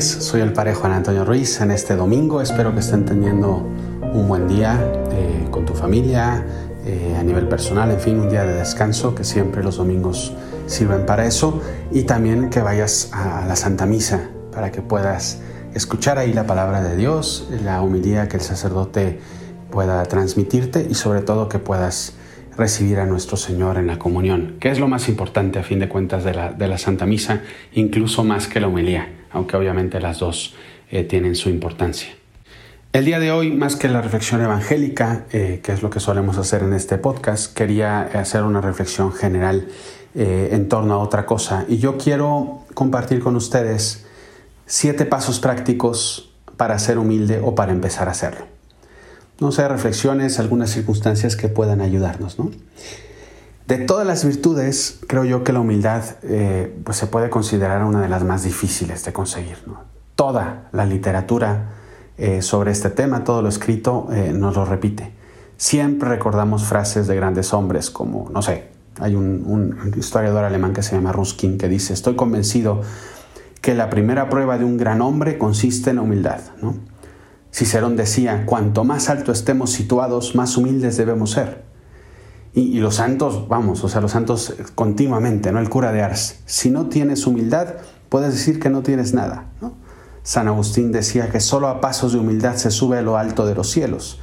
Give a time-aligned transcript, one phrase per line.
[0.00, 3.66] soy el padre Juan Antonio Ruiz en este domingo, espero que estén teniendo
[4.12, 4.78] un buen día
[5.10, 6.44] eh, con tu familia,
[6.84, 10.34] eh, a nivel personal, en fin, un día de descanso, que siempre los domingos
[10.66, 15.38] sirven para eso, y también que vayas a la Santa Misa para que puedas
[15.72, 19.18] escuchar ahí la palabra de Dios, la humildad que el sacerdote
[19.70, 22.12] pueda transmitirte y sobre todo que puedas
[22.56, 25.88] recibir a nuestro Señor en la comunión, que es lo más importante a fin de
[25.88, 27.42] cuentas de la, de la Santa Misa,
[27.72, 30.54] incluso más que la humildad, aunque obviamente las dos
[30.90, 32.10] eh, tienen su importancia.
[32.92, 36.38] El día de hoy, más que la reflexión evangélica, eh, que es lo que solemos
[36.38, 39.68] hacer en este podcast, quería hacer una reflexión general
[40.16, 41.64] eh, en torno a otra cosa.
[41.68, 44.06] Y yo quiero compartir con ustedes
[44.66, 48.49] siete pasos prácticos para ser humilde o para empezar a hacerlo.
[49.40, 52.36] No sé, reflexiones, algunas circunstancias que puedan ayudarnos.
[53.66, 58.02] De todas las virtudes, creo yo que la humildad eh, pues se puede considerar una
[58.02, 59.56] de las más difíciles de conseguir.
[60.14, 61.70] Toda la literatura
[62.18, 65.12] eh, sobre este tema, todo lo escrito eh, nos lo repite.
[65.56, 68.68] Siempre recordamos frases de grandes hombres como, no sé,
[68.98, 72.82] hay un, historiador alemán que se llama Ruskin que dice, estoy convencido
[73.62, 76.40] que la primera prueba de un gran hombre consiste en la humildad.
[76.60, 76.89] ¿no?
[77.52, 81.64] Cicerón decía, cuanto más alto estemos situados, más humildes debemos ser.
[82.52, 85.60] Y, los santos, vamos, o sea, los santos continuamente, ¿no?
[85.60, 87.74] El cura de Ars, si no tienes humildad,
[88.08, 89.46] puedes decir que no tienes nada.
[90.22, 93.54] San Agustín decía que solo a pasos de humildad se sube a lo alto de
[93.54, 94.20] los cielos.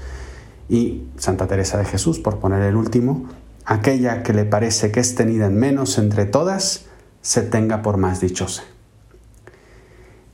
[0.69, 3.27] Y Santa Teresa de Jesús, por poner el último,
[3.65, 6.85] aquella que le parece que es tenida en menos entre todas,
[7.21, 8.63] se tenga por más dichosa.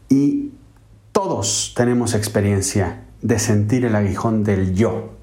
[0.09, 0.51] Y
[1.23, 5.13] todos tenemos experiencia de sentir el aguijón del yo,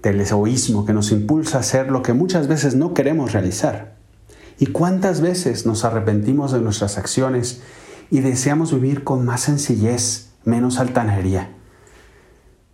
[0.00, 3.96] del egoísmo que nos impulsa a hacer lo que muchas veces no queremos realizar.
[4.60, 7.62] ¿Y cuántas veces nos arrepentimos de nuestras acciones
[8.12, 11.50] y deseamos vivir con más sencillez, menos altanería.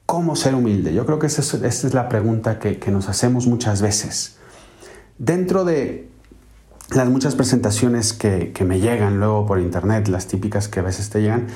[0.05, 0.93] ¿Cómo ser humilde?
[0.93, 4.37] Yo creo que esa es, la pregunta que, nos hacemos muchas veces.
[5.17, 6.11] Dentro de
[6.91, 11.09] las muchas presentaciones que, que, me llegan luego por internet, las típicas que a veces
[11.09, 11.47] te llegan,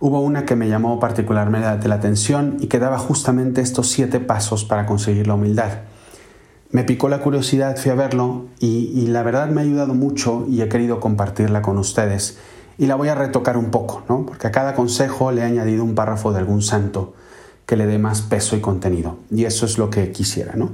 [0.00, 4.64] hubo una que me llamó particularmente la atención y que daba justamente estos siete pasos
[4.64, 5.80] para conseguir la humildad.
[6.70, 10.62] Me picó la curiosidad, fui a verlo y, la verdad me ha ayudado mucho y
[10.62, 12.38] he querido compartirla con ustedes
[12.78, 14.24] y la voy a retocar un poco, ¿no?
[14.24, 17.14] porque a cada consejo le he añadido un párrafo de algún santo
[17.66, 19.18] que le dé más peso y contenido.
[19.30, 20.54] Y eso es lo que quisiera.
[20.54, 20.70] ¿no?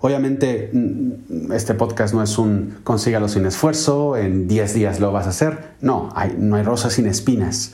[0.00, 5.26] Obviamente mm, este podcast no es un consígalo sin esfuerzo, en 10 días lo vas
[5.26, 5.72] a hacer.
[5.80, 7.72] No, no hay rosas sin espinas.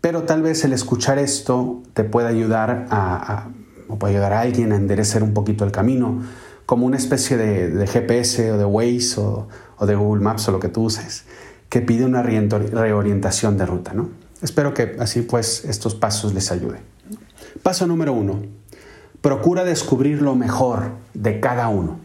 [0.00, 3.48] Pero tal vez el escuchar esto te pueda ayudar a,
[3.88, 6.22] o puede ayudar a alguien a enderecer un poquito el camino,
[6.64, 10.60] como una especie de, GPS o de Waze o, o de Google Maps o lo
[10.60, 11.24] que tú uses
[11.70, 13.94] que pide una reorientación de ruta.
[13.94, 14.10] ¿no?
[14.42, 16.80] Espero que así pues estos pasos les ayuden.
[17.62, 18.42] Paso número uno.
[19.22, 21.98] Procura descubrir lo mejor de cada uno.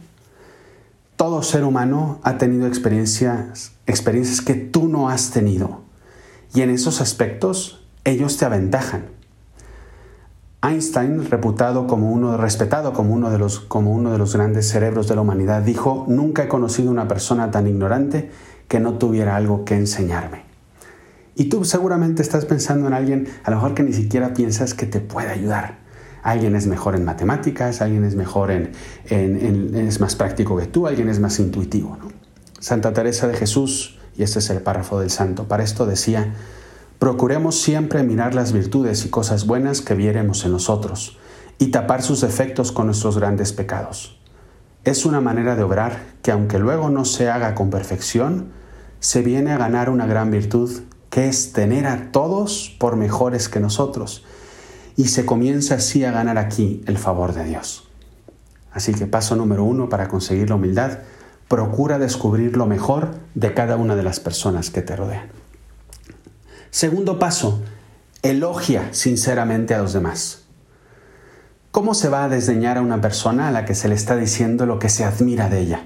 [1.16, 5.80] Todo ser humano ha tenido experiencias, experiencias que tú no has tenido.
[6.54, 9.06] Y en esos aspectos ellos te aventajan.
[10.62, 15.08] Einstein, reputado como uno, respetado como uno, de los, como uno de los grandes cerebros
[15.08, 18.30] de la humanidad, dijo, nunca he conocido una persona tan ignorante
[18.68, 20.44] que no tuviera algo que enseñarme.
[21.34, 24.86] Y tú seguramente estás pensando en alguien, a lo mejor que ni siquiera piensas que
[24.86, 25.78] te puede ayudar.
[26.22, 28.72] Alguien es mejor en matemáticas, alguien es mejor en,
[29.08, 31.98] es más práctico que tú, alguien es más intuitivo.
[32.58, 36.34] Santa Teresa de Jesús, y este es el párrafo del santo, para esto decía,
[36.98, 41.18] procuremos siempre mirar las virtudes y cosas buenas que viéremos en nosotros
[41.58, 44.18] y tapar sus defectos con nuestros grandes pecados.
[44.84, 48.52] Es una manera de obrar que aunque luego no se haga con perfección,
[49.00, 50.70] se viene a ganar una gran virtud,
[51.10, 54.24] que es tener a todos por mejores que nosotros,
[54.96, 57.88] y se comienza así a ganar aquí el favor de Dios.
[58.72, 60.98] Así que paso número uno para conseguir la humildad,
[61.48, 65.45] procura descubrir lo mejor de cada una de las personas que te rodean.
[66.70, 67.62] Segundo paso,
[68.22, 70.42] elogia sinceramente a los demás.
[71.70, 74.66] ¿Cómo se va a desdeñar a una persona a la que se le está diciendo
[74.66, 75.84] lo que se admira de ella?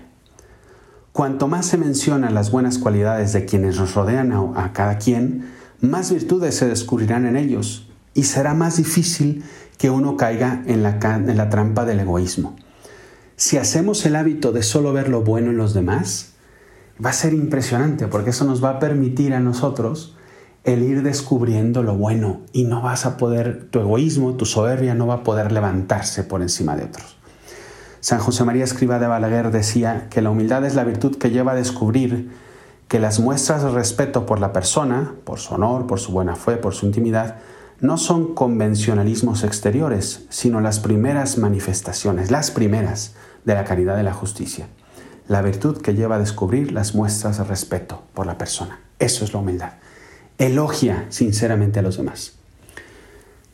[1.13, 5.51] Cuanto más se mencionan las buenas cualidades de quienes nos rodean a, cada quien,
[5.81, 9.45] más virtudes se descubrirán en ellos y será más difícil
[9.79, 12.55] que uno caiga en la, en la trampa del egoísmo.
[13.35, 16.35] Si hacemos el hábito de solo ver lo bueno en los demás,
[17.05, 20.17] va a ser impresionante porque eso nos va a permitir a nosotros
[20.65, 25.07] el ir descubriendo lo bueno y no vas a poder, tu egoísmo, tu soberbia no
[25.07, 27.17] va a poder levantarse por encima de otros.
[28.01, 31.53] San José María Escriba de Balaguer decía que la humildad es la virtud que lleva
[31.53, 32.31] a descubrir
[32.89, 36.57] que las muestras de respeto por la persona, por su honor, por su buena fe,
[36.57, 37.37] por su intimidad,
[37.81, 43.15] no son convencionalismos exteriores, sino las primeras manifestaciones, las primeras
[43.45, 44.67] de la caridad y la justicia.
[45.29, 48.81] La virtud que lleva a descubrir las muestras de respeto por la persona.
[48.99, 49.73] Eso es la humildad.
[50.41, 52.33] Elogia sinceramente a los demás.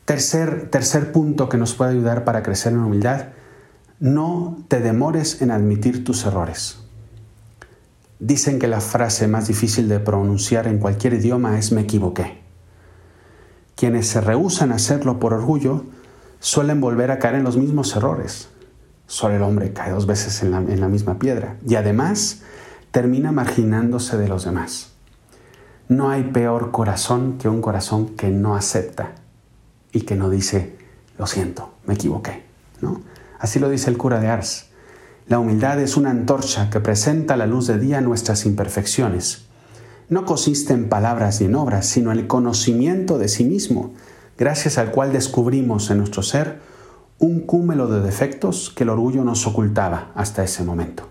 [0.05, 3.25] Tercer, tercer punto que nos puede ayudar para crecer en humildad,
[3.99, 6.79] no te demores en admitir tus errores.
[8.19, 12.41] Dicen que la frase más difícil de pronunciar en cualquier idioma es me equivoqué.
[13.75, 15.83] Quienes se rehúsan a hacerlo por orgullo
[16.39, 18.47] suelen volver a caer en los mismos errores.
[19.07, 22.43] Solo el hombre cae dos veces en la, en la misma piedra y además
[22.91, 24.96] termina marginándose de los demás.
[25.89, 29.15] No hay peor corazón que un corazón que no acepta
[29.93, 30.75] y que no dice,
[31.17, 32.43] lo siento, me equivoqué.
[32.81, 33.01] ¿no?
[33.39, 34.67] Así lo dice el cura de Ars.
[35.27, 39.45] La humildad es una antorcha que presenta a la luz de día nuestras imperfecciones.
[40.09, 43.93] No consiste en palabras ni en obras, sino en el conocimiento de sí mismo,
[44.37, 46.59] gracias al cual descubrimos en nuestro ser
[47.17, 51.07] un cúmulo de defectos que el orgullo nos ocultaba hasta ese momento.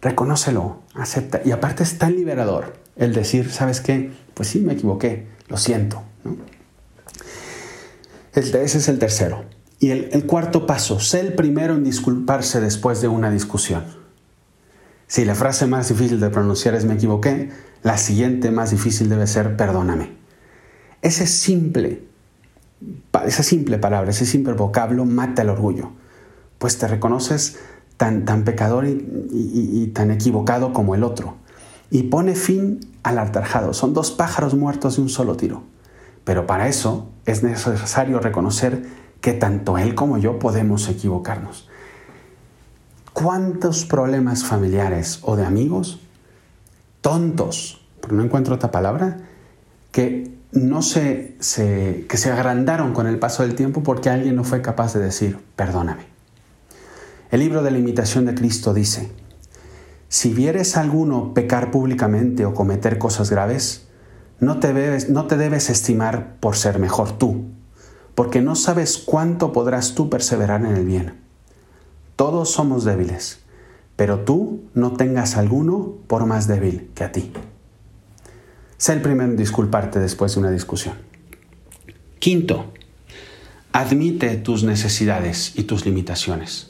[0.00, 1.40] Reconócelo, acepta.
[1.44, 4.12] Y aparte es tan liberador el decir, ¿sabes qué?
[4.34, 6.02] Pues sí, me equivoqué, lo siento.
[8.34, 9.44] Ese es el tercero.
[9.78, 13.84] Y el, cuarto paso, sé el primero en disculparse después de una discusión.
[15.06, 17.50] Si la frase más difícil de pronunciar es me equivoqué,
[17.82, 20.12] la siguiente más difícil debe ser perdóname.
[21.02, 22.02] Ese simple,
[23.26, 25.90] esa simple palabra, ese simple vocablo mata el orgullo,
[26.58, 27.58] pues te reconoces
[27.98, 28.96] tan, tan pecador y,
[29.32, 31.36] y tan equivocado como el otro.
[31.90, 33.74] Y pone fin al artarjado.
[33.74, 35.62] Son dos pájaros muertos de un solo tiro.
[36.24, 38.86] Pero para eso es necesario reconocer
[39.20, 41.68] que tanto él como yo podemos equivocarnos.
[43.12, 46.00] ¿Cuántos problemas familiares o de amigos
[47.04, 49.18] tontos, porque no encuentro otra palabra,
[49.92, 54.62] que no se, que se agrandaron con el paso del tiempo porque alguien no fue
[54.62, 56.06] capaz de decir, perdóname.
[57.30, 59.12] El libro de la imitación de Cristo dice,
[60.14, 63.88] si vieres a alguno pecar públicamente o cometer cosas graves,
[64.38, 67.46] no te, debes, no te debes estimar por ser mejor tú,
[68.14, 71.14] porque no sabes cuánto podrás tú perseverar en el bien.
[72.14, 73.40] Todos somos débiles,
[73.96, 77.32] pero tú no tengas alguno por más débil que a ti.
[78.76, 80.94] Sé el primero en disculparte después de una discusión.
[82.20, 82.72] Quinto,
[83.72, 86.68] admite tus necesidades y tus limitaciones.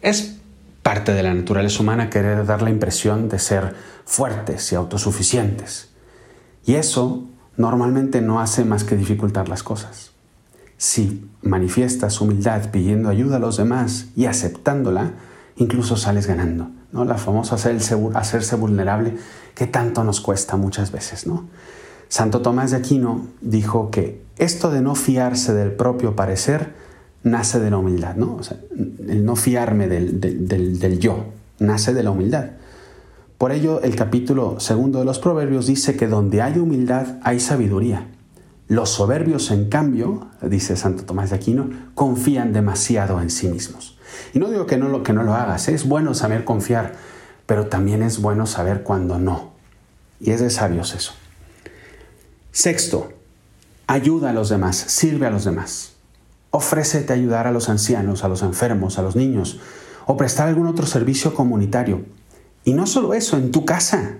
[0.00, 0.38] Es
[0.82, 3.74] parte de la naturaleza humana querer dar la impresión de ser
[4.04, 5.90] fuertes y autosuficientes.
[6.64, 7.24] Y eso
[7.56, 10.12] normalmente no hace más que dificultar las cosas
[10.82, 15.12] si manifiestas humildad pidiendo ayuda a los demás y aceptándola,
[15.54, 16.70] incluso sales ganando.
[16.90, 17.04] ¿no?
[17.04, 19.14] La famosa hacerse vulnerable
[19.54, 21.24] que tanto nos cuesta muchas veces.
[21.24, 21.46] ¿no?
[22.08, 26.74] Santo Tomás de Aquino dijo que esto de no fiarse del propio parecer
[27.22, 28.16] nace de la humildad.
[28.16, 28.40] ¿no?
[29.08, 31.26] el no fiarme del, del yo
[31.58, 32.50] nace de la humildad.
[33.38, 38.06] Por ello, el capítulo segundo de los Proverbios dice que donde hay humildad hay sabiduría.
[38.68, 43.98] Los soberbios, en cambio, dice Santo Tomás de Aquino, confían demasiado en sí mismos.
[44.32, 46.94] Y no digo que no lo, que no lo hagas, es bueno saber confiar,
[47.46, 49.50] pero también es bueno saber cuándo no.
[50.20, 51.12] Y es de sabios eso.
[52.52, 53.12] Sexto,
[53.86, 55.91] ayuda a los demás, sirve a los demás.
[56.52, 59.58] Ofrécete ayudar a los ancianos, a los enfermos, a los niños,
[60.06, 62.02] o prestar algún otro servicio comunitario.
[62.62, 64.18] Y no solo eso, en tu casa,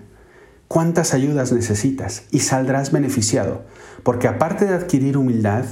[0.67, 3.61] cuántas ayudas necesitas y saldrás beneficiado,
[4.01, 5.65] porque aparte de adquirir humildad,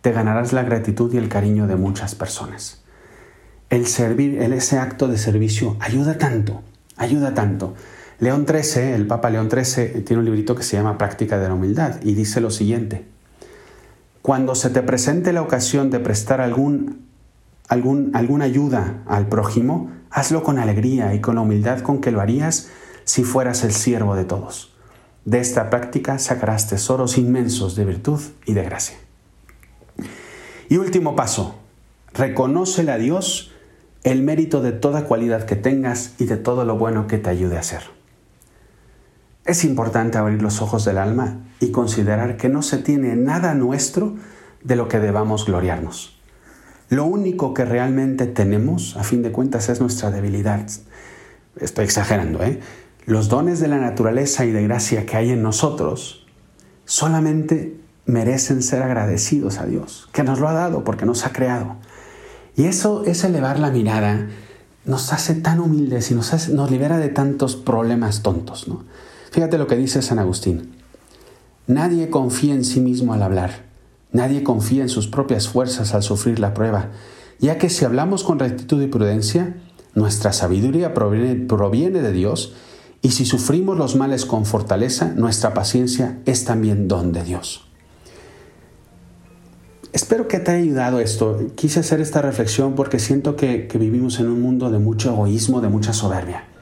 [0.00, 2.82] te ganarás la gratitud y el cariño de muchas personas.
[3.68, 6.62] El servir, ese acto de servicio ayuda tanto,
[6.96, 7.74] ayuda tanto.
[8.18, 11.54] León XIII, el Papa León XIII, tiene un librito que se llama Práctica de la
[11.54, 13.04] Humildad y dice lo siguiente.
[14.26, 17.06] Cuando se te presente la ocasión de prestar algún,
[17.68, 22.20] algún, alguna ayuda al prójimo, hazlo con alegría y con la humildad con que lo
[22.20, 22.68] harías
[23.04, 24.74] si fueras el siervo de todos.
[25.24, 28.96] De esta práctica sacarás tesoros inmensos de virtud y de gracia.
[30.68, 31.54] Y último paso,
[32.12, 33.52] reconócele a Dios
[34.02, 37.58] el mérito de toda cualidad que tengas y de todo lo bueno que te ayude
[37.58, 37.82] a hacer.
[39.46, 44.16] Es importante abrir los ojos del alma y considerar que no se tiene nada nuestro
[44.64, 46.18] de lo que debamos gloriarnos.
[46.88, 50.66] Lo único que realmente tenemos, a fin de cuentas, es nuestra debilidad.
[51.60, 52.60] Estoy exagerando, ¿eh?
[53.06, 56.26] los dones de la naturaleza y de gracia que hay en nosotros
[56.84, 61.76] solamente merecen ser agradecidos a Dios, que nos lo ha dado porque nos ha creado.
[62.56, 64.28] Y eso es elevar la mirada,
[64.84, 68.66] nos hace tan humildes y nos, nos libera de tantos problemas tontos.
[68.66, 68.84] ¿no?
[69.36, 70.70] Fíjate lo que dice San Agustín.
[71.66, 73.66] Nadie confía en sí mismo al hablar.
[74.10, 76.92] Nadie confía en sus propias fuerzas al sufrir la prueba,
[77.38, 79.58] ya que si hablamos con rectitud y prudencia,
[79.94, 82.54] nuestra sabiduría proviene, proviene de Dios
[83.02, 87.68] y si sufrimos los males con fortaleza, nuestra paciencia es también don de Dios.
[89.92, 91.48] Espero que te haya ayudado esto.
[91.56, 95.68] Quise hacer esta reflexión porque siento que, vivimos en un mundo de mucho egoísmo, de
[95.68, 96.55] mucha soberbia.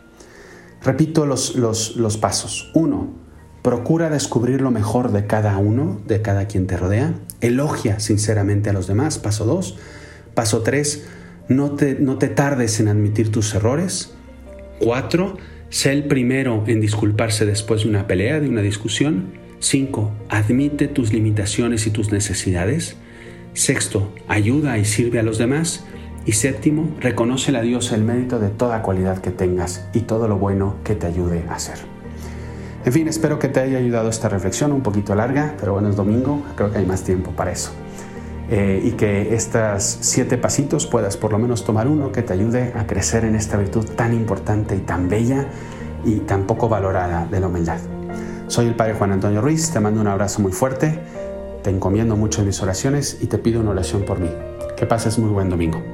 [0.85, 2.71] Repito los, los, los pasos.
[2.75, 3.14] Uno,
[3.62, 7.14] procura descubrir lo mejor de cada uno, de cada quien te rodea.
[7.41, 9.19] Elogia sinceramente a los demás.
[9.19, 9.79] Paso dos.
[10.35, 11.07] Paso tres,
[11.49, 14.14] no te, no te tardes en admitir tus errores.
[14.81, 15.38] Cuatro,
[15.71, 19.33] sé el primero en disculparse después de una pelea, de una discusión.
[19.61, 22.97] Cinco, admite tus limitaciones y tus necesidades.
[23.55, 25.85] Sexto, ayuda y sirve a los demás.
[26.26, 30.38] Y séptimo, reconoce a Dios el mérito de toda cualidad que tengas y todo lo
[30.38, 31.78] bueno que te ayude a hacer.
[32.85, 35.97] En fin, espero que te haya ayudado esta reflexión, un poquito larga, pero bueno, es
[35.97, 37.73] domingo, creo que hay más tiempo para eso.
[38.50, 42.73] Eh, y que estos siete pasitos puedas por lo menos tomar uno que te ayude
[42.76, 45.47] a crecer en esta virtud tan importante y tan bella
[46.04, 47.78] y tan poco valorada de la humildad.
[48.49, 50.99] Soy el Padre Juan Antonio Ruiz, te mando un abrazo muy fuerte
[51.64, 54.28] te encomiendo mucho mis oraciones y te pido una oración por mí.
[54.76, 55.94] Que pases muy buen domingo.